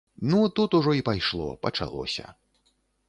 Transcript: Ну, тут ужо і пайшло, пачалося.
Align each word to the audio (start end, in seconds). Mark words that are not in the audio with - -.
Ну, 0.29 0.39
тут 0.49 0.73
ужо 0.73 0.93
і 0.95 1.01
пайшло, 1.09 1.55
пачалося. 1.55 2.33